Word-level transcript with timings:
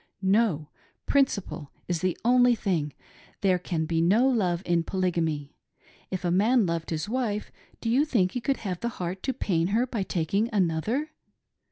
No! 0.23 0.69
principle 1.05 1.71
is 1.87 2.01
the 2.01 2.17
only 2.25 2.55
thing,— 2.55 2.91
there 3.41 3.59
can 3.59 3.85
be 3.85 4.01
no 4.01 4.27
love 4.27 4.63
in 4.65 4.81
Polygamy. 4.81 5.53
If 6.09 6.25
a 6.25 6.31
man 6.31 6.65
loved 6.65 6.89
his 6.89 7.07
wife 7.07 7.51
do 7.81 7.87
you 7.87 8.03
think 8.03 8.31
he 8.31 8.41
could 8.41 8.57
have 8.57 8.79
the 8.79 8.89
heart 8.97 9.21
to 9.21 9.31
pain 9.31 9.67
her 9.67 9.85
by 9.85 10.01
taking 10.01 10.49
another.' 10.51 11.11